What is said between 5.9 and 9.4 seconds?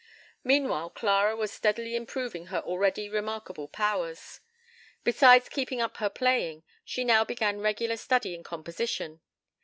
her playing, she now began regular study in composition.